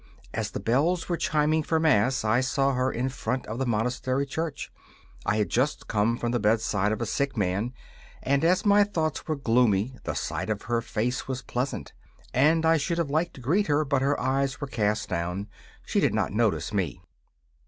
As 0.33 0.49
the 0.49 0.59
bells 0.59 1.07
were 1.07 1.15
chiming 1.15 1.61
for 1.61 1.79
mass 1.79 2.25
I 2.25 2.41
saw 2.41 2.73
her 2.73 2.91
in 2.91 3.07
front 3.07 3.45
of 3.45 3.59
the 3.59 3.67
monastery 3.67 4.25
church. 4.25 4.71
I 5.27 5.35
had 5.37 5.49
just 5.51 5.87
come 5.87 6.17
from 6.17 6.31
the 6.31 6.39
bedside 6.39 6.91
of 6.91 7.03
a 7.03 7.05
sick 7.05 7.37
man, 7.37 7.71
and 8.23 8.43
as 8.43 8.65
my 8.65 8.83
thoughts 8.83 9.27
were 9.27 9.35
gloomy 9.35 9.95
the 10.03 10.15
sight 10.15 10.49
of 10.49 10.63
her 10.63 10.81
face 10.81 11.27
was 11.27 11.43
pleasant, 11.43 11.93
and 12.33 12.65
I 12.65 12.77
should 12.77 12.97
have 12.97 13.11
liked 13.11 13.35
to 13.35 13.41
greet 13.41 13.67
her, 13.67 13.85
but 13.85 14.01
her 14.01 14.19
eyes 14.19 14.59
were 14.59 14.65
cast 14.65 15.07
down: 15.07 15.47
she 15.85 15.99
did 15.99 16.15
not 16.15 16.33
notice 16.33 16.73
me. 16.73 16.99